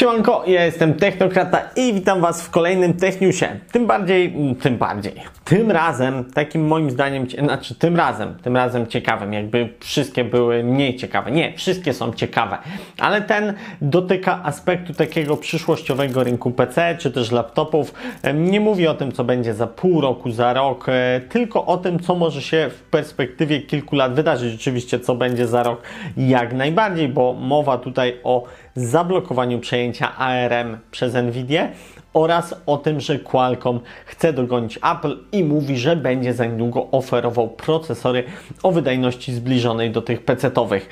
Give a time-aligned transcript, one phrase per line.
[0.00, 3.48] Siemanko, ja jestem Technokrata i witam Was w kolejnym Techniusie.
[3.72, 5.12] Tym bardziej, tym bardziej,
[5.44, 10.96] tym razem, takim moim zdaniem, znaczy tym razem, tym razem ciekawym, jakby wszystkie były mniej
[10.96, 11.30] ciekawe.
[11.30, 12.58] Nie, wszystkie są ciekawe,
[12.98, 17.94] ale ten dotyka aspektu takiego przyszłościowego rynku PC, czy też laptopów.
[18.34, 22.00] Nie mówię o tym, co będzie za pół roku, za rok, e, tylko o tym,
[22.00, 24.54] co może się w perspektywie kilku lat wydarzyć.
[24.54, 25.82] Oczywiście, co będzie za rok
[26.16, 28.44] jak najbardziej, bo mowa tutaj o
[28.74, 31.68] zablokowaniu przejęcia ARM przez Nvidia
[32.14, 37.48] oraz o tym, że Qualcomm chce dogonić Apple i mówi, że będzie za niedługo oferował
[37.48, 38.24] procesory
[38.62, 40.88] o wydajności zbliżonej do tych PC-owych.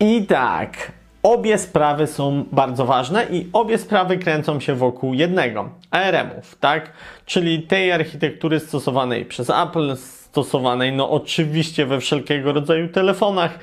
[0.00, 0.92] I tak,
[1.24, 6.92] Obie sprawy są bardzo ważne i obie sprawy kręcą się wokół jednego ARM-ów, tak?
[7.26, 9.96] Czyli tej architektury stosowanej przez Apple,
[10.34, 13.58] stosowanej no oczywiście we wszelkiego rodzaju telefonach,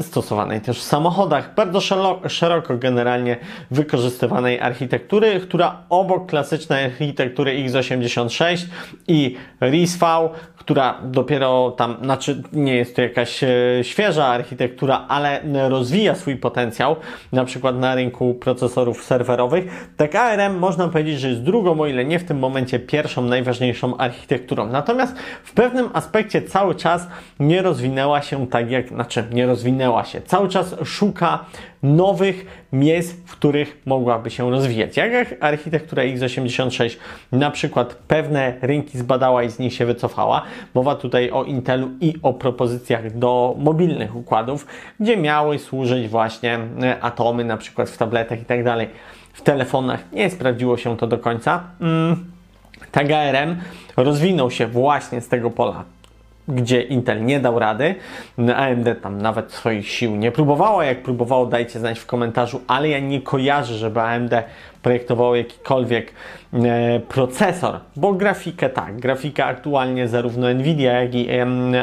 [0.00, 1.80] stosowanej też w samochodach, bardzo
[2.28, 3.36] szeroko generalnie
[3.70, 8.66] wykorzystywanej architektury, która obok klasycznej architektury x86
[9.08, 13.48] i RISV, która dopiero tam, znaczy nie jest to jakaś e,
[13.82, 16.96] świeża architektura, ale rozwija swój potencjał,
[17.32, 22.04] na przykład na rynku procesorów serwerowych, tak ARM można powiedzieć, że jest drugą, o ile
[22.04, 24.66] nie w tym momencie pierwszą, najważniejszą architekturą.
[24.66, 27.08] Natomiast w pewnym aspekcie cały czas
[27.40, 31.44] nie rozwinęła się tak jak, znaczy nie rozwinęła się, cały czas szuka
[31.82, 34.96] nowych miejsc, w których mogłaby się rozwijać.
[34.96, 36.96] Jak architektura x86
[37.32, 40.42] na przykład pewne rynki zbadała i z nich się wycofała.
[40.74, 44.66] Mowa tutaj o Intelu i o propozycjach do mobilnych układów,
[45.00, 48.88] gdzie miały służyć właśnie e, atomy na przykład w tabletach i tak dalej.
[49.32, 51.64] W telefonach nie sprawdziło się to do końca.
[51.80, 52.37] Mm.
[52.92, 53.56] TGRM
[53.96, 55.84] rozwinął się właśnie z tego pola
[56.48, 57.94] gdzie Intel nie dał rady.
[58.56, 60.82] AMD tam nawet swoich sił nie próbowało.
[60.82, 64.32] Jak próbowało, dajcie znać w komentarzu, ale ja nie kojarzę, żeby AMD
[64.82, 66.12] projektowało jakikolwiek
[66.52, 71.28] e, procesor, bo grafikę tak, grafika aktualnie zarówno Nvidia, jak i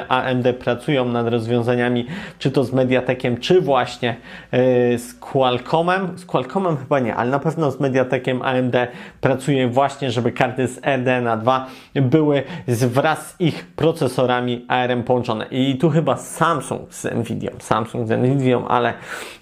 [0.10, 2.06] AMD pracują nad rozwiązaniami,
[2.40, 4.16] czy to z Mediatekiem, czy właśnie
[4.52, 8.76] e, z Qualcommem, z Qualcommem chyba nie, ale na pewno z Mediatekiem AMD
[9.22, 15.46] pracuje właśnie, żeby karty z RDNA 2 były wraz z ich procesorami ARM połączone.
[15.52, 18.94] I tu chyba Samsung z Nvidia, Samsung z Nvidia, ale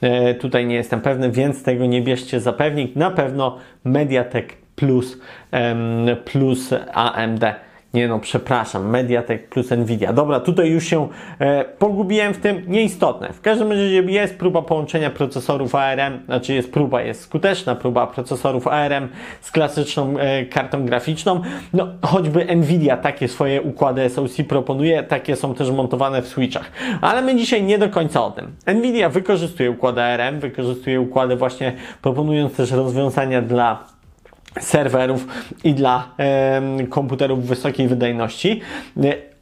[0.01, 3.42] e, tutaj nie jestem pewny, więc tego nie bierzcie za pewnik, na pewno
[3.83, 5.17] Mediatek plus,
[6.25, 7.43] plus AMD.
[7.93, 10.13] Nie no, przepraszam, Mediatek plus Nvidia.
[10.13, 11.07] Dobra, tutaj już się
[11.39, 13.33] e, pogubiłem w tym, nieistotne.
[13.33, 18.67] W każdym razie jest próba połączenia procesorów ARM, znaczy jest próba, jest skuteczna próba procesorów
[18.67, 19.07] ARM
[19.41, 21.41] z klasyczną e, kartą graficzną.
[21.73, 26.71] No, choćby Nvidia takie swoje układy SoC proponuje, takie są też montowane w switchach.
[27.01, 28.51] Ale my dzisiaj nie do końca o tym.
[28.67, 33.92] Nvidia wykorzystuje układy ARM, wykorzystuje układy właśnie proponując też rozwiązania dla
[34.59, 35.27] serwerów
[35.63, 36.09] i dla
[36.89, 38.61] komputerów wysokiej wydajności.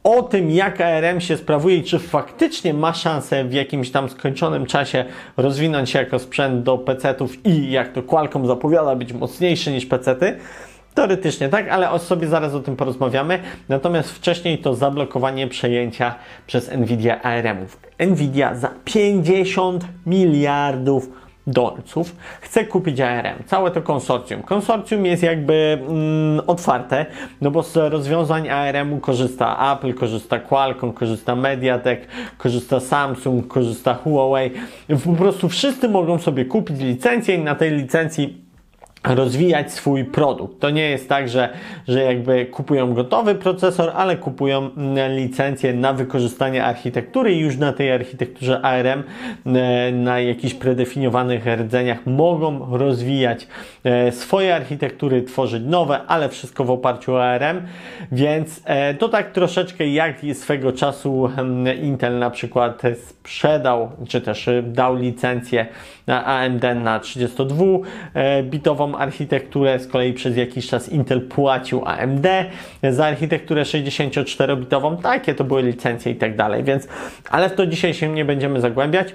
[0.04, 4.66] O tym, jak ARM się sprawuje i czy faktycznie ma szansę w jakimś tam skończonym
[4.66, 5.04] czasie
[5.36, 10.36] rozwinąć się jako sprzęt do PC-ów i jak to Qualcomm zapowiada być mocniejszy niż PC-ty,
[10.94, 13.38] Teoretycznie tak, ale o sobie zaraz o tym porozmawiamy.
[13.68, 16.14] Natomiast wcześniej to zablokowanie przejęcia
[16.46, 17.80] przez Nvidia ARM-ów.
[17.98, 21.08] Nvidia za 50 miliardów
[21.46, 24.42] dolców chce kupić ARM, całe to konsorcjum.
[24.42, 27.06] Konsorcjum jest jakby mm, otwarte,
[27.40, 32.06] no bo z rozwiązań ARM-u korzysta Apple, korzysta Qualcomm, korzysta Mediatek,
[32.38, 34.50] korzysta Samsung, korzysta Huawei.
[35.04, 38.42] Po prostu wszyscy mogą sobie kupić licencję i na tej licencji
[39.04, 40.60] rozwijać swój produkt.
[40.60, 41.48] To nie jest tak, że,
[41.88, 47.72] że jakby kupują gotowy procesor, ale kupują mm, licencję na wykorzystanie architektury i już na
[47.72, 49.02] tej architekturze ARM
[49.46, 53.46] e, na jakichś predefiniowanych rdzeniach mogą rozwijać
[53.84, 57.62] e, swoje architektury, tworzyć nowe, ale wszystko w oparciu o ARM,
[58.12, 64.48] więc e, to tak troszeczkę jak swego czasu mm, Intel na przykład sprzedał, czy też
[64.62, 65.66] dał licencję
[66.06, 72.26] AMD na 32-bitową architekturę, z kolei przez jakiś czas Intel płacił AMD
[72.90, 76.88] za architekturę 64-bitową, takie to były licencje i tak dalej, więc,
[77.30, 79.14] ale w to dzisiaj się nie będziemy zagłębiać.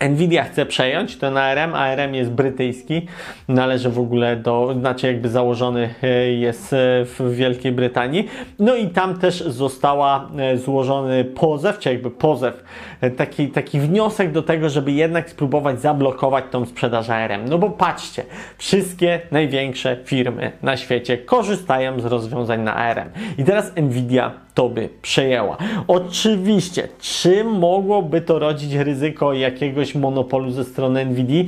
[0.00, 1.74] Nvidia chce przejąć ten ARM.
[1.74, 3.06] ARM jest brytyjski,
[3.48, 8.28] należy w ogóle do, znaczy jakby założony e, jest e, w Wielkiej Brytanii.
[8.58, 12.64] No i tam też została e, złożony pozew, czy jakby pozew,
[13.16, 17.48] taki, taki wniosek do tego, żeby jednak spróbować zablokować tą sprzedaż ARM.
[17.48, 18.24] No bo patrzcie,
[18.58, 23.08] wszystkie największe firmy na świecie korzystają z rozwiązań na ARM.
[23.38, 25.56] I teraz Nvidia to by przejęła.
[25.88, 31.44] Oczywiście, czy mogłoby to rodzić ryzyko jakiegoś monopolu ze strony Nvidia?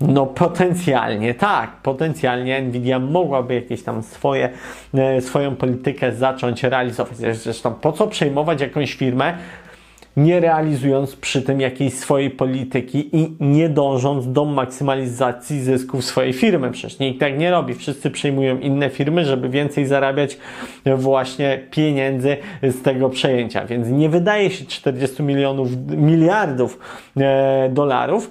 [0.00, 4.48] No potencjalnie tak, potencjalnie Nvidia mogłaby jakieś tam swoje,
[4.94, 7.16] e, swoją politykę zacząć realizować.
[7.16, 9.34] Zresztą po co przejmować jakąś firmę,
[10.16, 16.70] nie realizując przy tym jakiejś swojej polityki i nie dążąc do maksymalizacji zysków swojej firmy.
[16.70, 17.74] Przecież nikt tak nie robi.
[17.74, 20.38] Wszyscy przejmują inne firmy, żeby więcej zarabiać
[20.96, 23.66] właśnie pieniędzy z tego przejęcia.
[23.66, 26.78] Więc nie wydaje się 40 milionów, miliardów
[27.16, 28.30] e, dolarów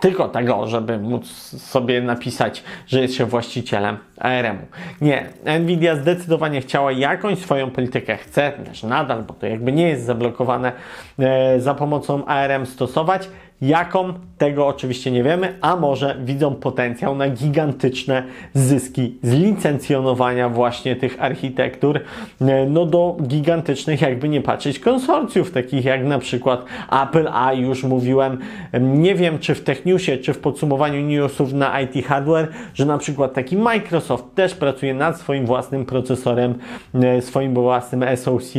[0.00, 1.26] tylko tego, żeby móc
[1.60, 4.66] sobie napisać, że jest się właścicielem ARM-u.
[5.04, 5.26] Nie,
[5.60, 10.72] Nvidia zdecydowanie chciała jakąś swoją politykę, chce też nadal, bo to jakby nie jest zablokowane
[11.18, 13.28] e, za pomocą ARM stosować
[13.62, 14.12] Jaką?
[14.38, 18.22] Tego oczywiście nie wiemy, a może widzą potencjał na gigantyczne
[18.54, 22.00] zyski z licencjonowania właśnie tych architektur,
[22.40, 26.64] e, no do gigantycznych, jakby nie patrzeć, konsorcjów, takich jak na przykład
[27.02, 28.38] Apple, a już mówiłem,
[28.80, 33.34] nie wiem czy w Techniusie, czy w podsumowaniu newsów na IT Hardware, że na przykład
[33.34, 36.54] taki Microsoft też pracuje nad swoim własnym procesorem,
[36.94, 38.54] e, swoim własnym SoC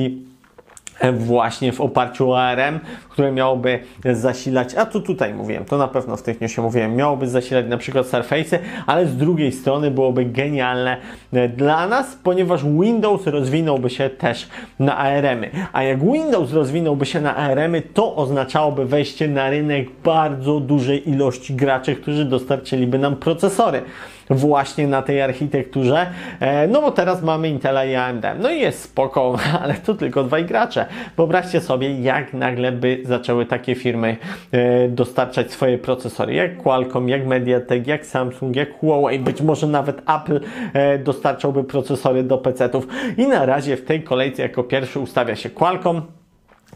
[1.31, 2.79] właśnie w oparciu o ARM,
[3.09, 3.79] które miałoby
[4.13, 7.77] zasilać, a tu tutaj mówiłem, to na pewno w tych newsie mówiłem, miałoby zasilać na
[7.77, 10.97] przykład Surface, ale z drugiej strony byłoby genialne
[11.33, 14.49] e, dla nas, ponieważ Windows rozwinąłby się też
[14.79, 15.49] na ARM-y.
[15.73, 21.53] A jak Windows rozwinąłby się na ARM-y, to oznaczałoby wejście na rynek bardzo dużej ilości
[21.53, 23.81] graczy, którzy dostarczyliby nam procesory
[24.29, 26.07] właśnie na tej architekturze,
[26.39, 28.25] e, no bo teraz mamy Intela i AMD.
[28.39, 30.85] No i jest spoko, ale to tylko dwaj gracze.
[31.17, 34.17] Wyobraźcie sobie, jak nagle by zaczęły takie firmy
[34.51, 40.01] e, dostarczać swoje procesory, jak Qualcomm, jak Mediatek, jak Samsung, jak Huawei, być może nawet
[40.09, 40.39] Apple
[40.73, 42.87] e, dostarczałby procesory do PC-ów.
[43.17, 46.01] I na razie w tej kolejce jako pierwszy ustawia się Qualcomm,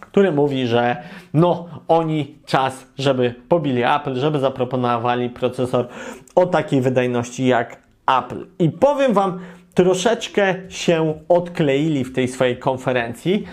[0.05, 0.97] który mówi, że
[1.33, 5.87] no oni czas, żeby pobili Apple, żeby zaproponowali procesor
[6.35, 7.77] o takiej wydajności jak
[8.19, 8.45] Apple.
[8.59, 9.39] I powiem Wam,
[9.73, 13.43] troszeczkę się odkleili w tej swojej konferencji.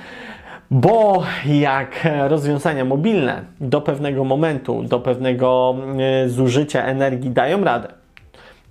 [0.70, 5.76] Bo jak rozwiązania mobilne do pewnego momentu, do pewnego
[6.24, 7.99] e, zużycia energii dają radę,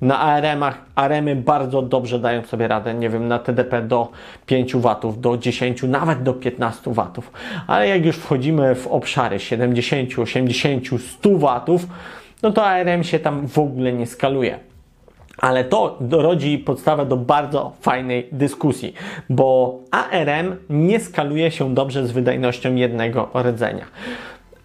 [0.02, 4.08] na ARM-ach ARM-y bardzo dobrze dają sobie radę, nie wiem, na TDP do
[4.46, 7.06] 5 W, do 10, nawet do 15 W.
[7.68, 11.88] Ale jak już wchodzimy w obszary 70, 80, 100 W,
[12.44, 14.60] no to ARM się tam w ogóle nie skaluje.
[15.38, 18.94] Ale to rodzi podstawę do bardzo fajnej dyskusji,
[19.30, 23.86] bo ARM nie skaluje się dobrze z wydajnością jednego rdzenia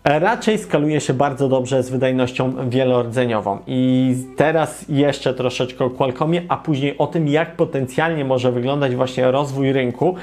[0.04, 3.58] raczej skaluje się bardzo dobrze z wydajnością wielordzeniową.
[3.66, 9.30] I teraz jeszcze troszeczkę o Qualcommie, a później o tym, jak potencjalnie może wyglądać właśnie
[9.30, 10.14] rozwój rynku,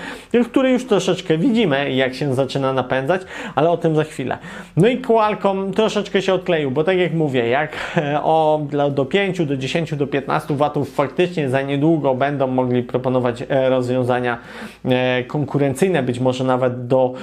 [0.45, 3.21] który już troszeczkę widzimy, jak się zaczyna napędzać,
[3.55, 4.37] ale o tym za chwilę.
[4.77, 8.61] No i Qualcomm troszeczkę się odkleił, bo tak jak mówię, jak e, o,
[8.91, 14.37] do 5, do 10, do 15 watów faktycznie za niedługo będą mogli proponować e, rozwiązania
[14.85, 17.13] e, konkurencyjne, być może nawet do,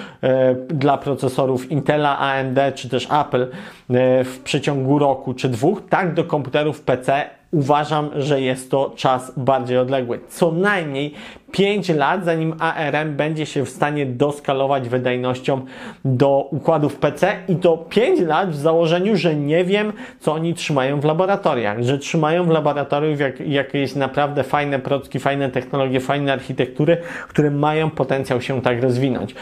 [0.69, 6.15] dla procesorów Intela, AMD, AMD czy też Apple e, w przeciągu roku czy dwóch, tak
[6.15, 10.21] do komputerów PC uważam, że jest to czas bardziej odległy.
[10.29, 11.15] Co najmniej
[11.53, 15.61] 5 lat, zanim ARM będzie się w stanie doskalować wydajnością
[16.05, 21.01] do układów PC i to 5 lat w założeniu, że nie wiem, co oni trzymają
[21.01, 26.97] w laboratoriach, że trzymają w laboratoriach jak, jakieś naprawdę fajne procki, fajne technologie, fajne architektury,
[27.29, 29.35] które mają potencjał się tak rozwinąć.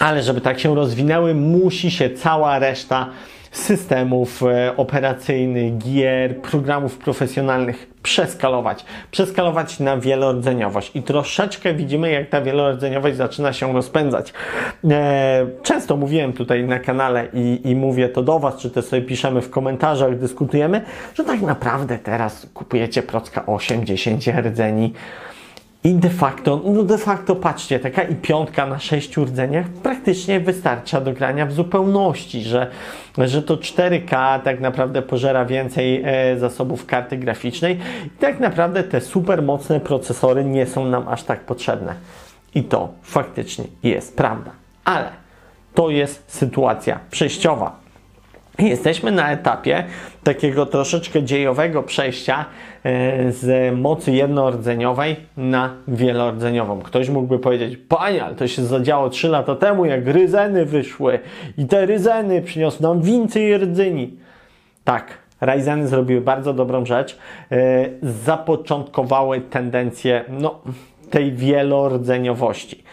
[0.00, 3.06] Ale żeby tak się rozwinęły, musi się cała reszta
[3.50, 8.84] systemów e, operacyjnych, gier, programów profesjonalnych przeskalować.
[9.10, 10.90] Przeskalować na wielordzeniowość.
[10.94, 14.32] I troszeczkę widzimy, jak ta wielordzeniowość zaczyna się rozpędzać.
[14.90, 19.02] E, często mówiłem tutaj na kanale i, i mówię to do Was, czy to sobie
[19.02, 20.80] piszemy w komentarzach, dyskutujemy,
[21.14, 24.92] że tak naprawdę teraz kupujecie procka 8-10 rdzeni
[25.84, 31.00] i de facto, no de facto patrzcie, taka i piątka na sześciu rdzeniach praktycznie wystarcza
[31.00, 32.70] do grania w zupełności, że,
[33.18, 39.00] że to 4K tak naprawdę pożera więcej e, zasobów karty graficznej i tak naprawdę te
[39.00, 41.94] super mocne procesory nie są nam aż tak potrzebne.
[42.54, 44.50] I to faktycznie jest prawda.
[44.84, 45.08] Ale
[45.74, 47.80] to jest sytuacja przejściowa.
[48.60, 49.84] Jesteśmy na etapie
[50.24, 52.44] takiego troszeczkę dziejowego przejścia
[52.84, 56.80] e, z mocy jednorodzeniowej na wielordzeniową.
[56.80, 61.18] Ktoś mógłby powiedzieć, panie, ale to się zadziało 3 lata temu, jak ryzeny wyszły
[61.58, 64.16] i te ryzeny przyniosły nam więcej rdzyni.
[64.84, 67.18] Tak, Ryzeny zrobiły bardzo dobrą rzecz.
[67.52, 70.60] E, zapoczątkowały tendencję no,
[71.10, 72.84] tej wielordzeniowości.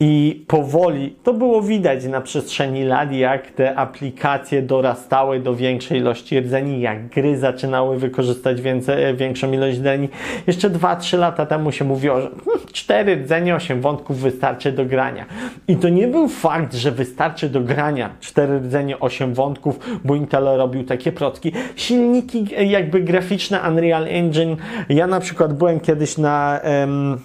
[0.00, 6.40] I powoli to było widać na przestrzeni lat, jak te aplikacje dorastały do większej ilości
[6.40, 10.08] rdzeni, jak gry zaczynały wykorzystać więcej, większą ilość rdzeni.
[10.46, 12.30] Jeszcze 2-3 lata temu się mówiło, że
[12.72, 15.26] 4 rdzenie, 8 wątków wystarczy do grania.
[15.68, 20.44] I to nie był fakt, że wystarczy do grania 4 rdzenie, 8 wątków, bo Intel
[20.44, 21.52] robił takie procki.
[21.76, 24.56] Silniki jakby graficzne Unreal Engine.
[24.88, 26.60] Ja na przykład byłem kiedyś na.
[26.60, 27.18] Em,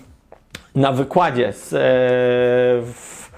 [0.76, 1.78] na wykładzie z, e,
[2.94, 3.30] w,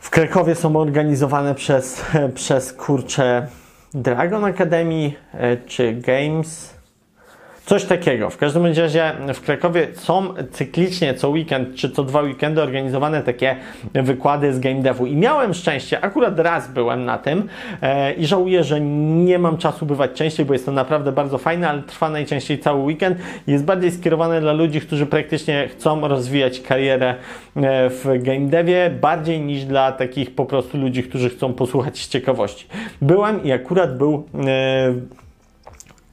[0.00, 3.46] w Krakowie są organizowane przez, przez kurcze
[3.94, 6.81] Dragon Academy e, czy Games.
[7.72, 8.30] Coś takiego.
[8.30, 13.56] W każdym razie w Krakowie są cyklicznie co weekend czy co dwa weekendy organizowane takie
[13.94, 15.06] wykłady z game devu.
[15.06, 17.48] I miałem szczęście, akurat raz byłem na tym
[17.82, 21.68] e, i żałuję, że nie mam czasu bywać częściej, bo jest to naprawdę bardzo fajne,
[21.68, 23.18] ale trwa najczęściej cały weekend.
[23.46, 27.14] Jest bardziej skierowane dla ludzi, którzy praktycznie chcą rozwijać karierę
[27.56, 32.08] e, w game devie, bardziej niż dla takich po prostu ludzi, którzy chcą posłuchać z
[32.08, 32.66] ciekawości.
[33.02, 34.94] Byłem i akurat był e,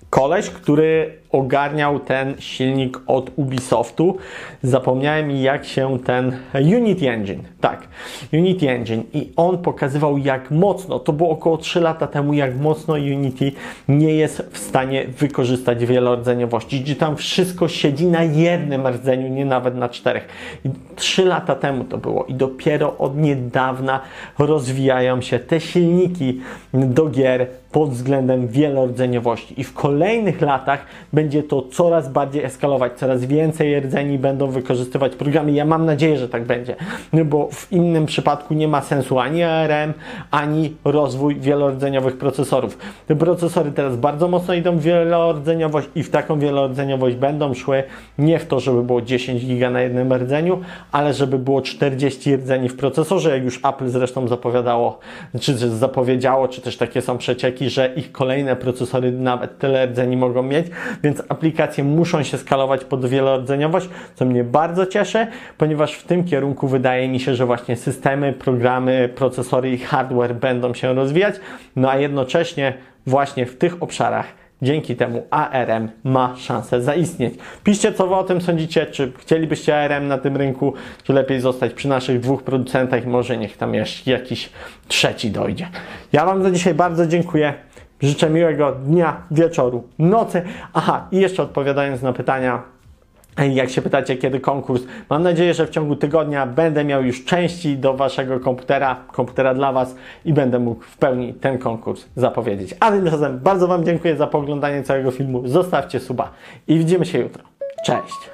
[0.09, 4.17] koleś, który ogarniał ten silnik od Ubisoftu.
[4.63, 7.88] Zapomniałem jak się ten Unity Engine, tak,
[8.33, 12.93] Unity Engine i on pokazywał jak mocno, to było około 3 lata temu, jak mocno
[12.93, 13.51] Unity
[13.88, 19.75] nie jest w stanie wykorzystać wielordzeniowości, gdzie tam wszystko siedzi na jednym rdzeniu, nie nawet
[19.75, 20.27] na czterech.
[20.65, 24.00] I 3 lata temu to było i dopiero od niedawna
[24.39, 26.41] rozwijają się te silniki
[26.74, 30.86] do gier pod względem wielordzeniowości i w kolejnych latach
[31.19, 35.51] będzie to coraz bardziej eskalować, coraz więcej rdzeni będą wykorzystywać programy.
[35.51, 36.75] Ja mam nadzieję, że tak będzie,
[37.25, 39.93] bo w innym przypadku nie ma sensu ani ARM,
[40.31, 42.77] ani rozwój wielordzeniowych procesorów.
[43.07, 47.83] Te procesory teraz bardzo mocno idą w wielordzeniowość i w taką wielordzeniowość będą szły
[48.17, 50.59] nie w to, żeby było 10 giga na jednym rdzeniu,
[50.91, 54.99] ale żeby było 40 rdzeni w procesorze, jak już Apple zresztą zapowiadało,
[55.39, 60.43] czy zapowiedziało, czy też takie są przecieki, że ich kolejne procesory nawet tyle rdzeni mogą
[60.43, 60.67] mieć,
[61.03, 66.67] więc aplikacje muszą się skalować pod wielordzeniowość, co mnie bardzo cieszy, ponieważ w tym kierunku
[66.67, 71.35] wydaje mi się, że właśnie systemy, programy, procesory i hardware będą się rozwijać,
[71.75, 72.73] no a jednocześnie
[73.05, 77.33] właśnie w tych obszarach Dzięki temu ARM ma szansę zaistnieć.
[77.63, 78.85] Piszcie, co Wy o tym sądzicie.
[78.85, 80.73] Czy chcielibyście ARM na tym rynku,
[81.03, 84.49] czy lepiej zostać przy naszych dwóch producentach może niech tam jeszcze jakiś
[84.87, 85.67] trzeci dojdzie.
[86.13, 87.53] Ja Wam za dzisiaj bardzo dziękuję.
[88.01, 90.41] Życzę miłego dnia, wieczoru, nocy.
[90.74, 92.63] Aha, i jeszcze odpowiadając na pytania,
[93.48, 97.77] jak się pytacie, kiedy konkurs, mam nadzieję, że w ciągu tygodnia będę miał już części
[97.77, 102.75] do Waszego komputera, komputera dla Was i będę mógł w pełni ten konkurs zapowiedzieć.
[102.79, 105.48] A tymczasem bardzo Wam dziękuję za poglądanie całego filmu.
[105.48, 106.32] Zostawcie suba
[106.68, 107.44] i widzimy się jutro.
[107.86, 108.29] Cześć!